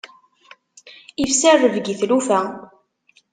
[1.23, 2.39] Ifsa rrebg i tlufa.